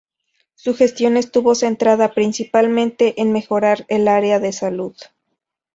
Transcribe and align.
Su 0.55 0.73
gestión 0.73 1.15
estuvo 1.15 1.53
centrada 1.53 2.15
principalmente 2.15 3.21
en 3.21 3.31
mejorar 3.31 3.85
el 3.87 4.07
área 4.07 4.39
de 4.39 4.51
salud. 4.51 4.95